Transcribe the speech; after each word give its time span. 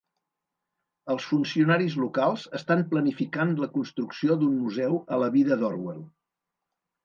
Els 1.15 1.27
funcionaris 1.33 1.97
locals 2.05 2.47
estan 2.61 2.83
planificant 2.95 3.53
la 3.67 3.71
construcció 3.77 4.41
d'un 4.43 4.59
museu 4.65 4.99
a 5.19 5.23
la 5.27 5.33
vida 5.41 5.63
d'Orwell. 5.65 6.05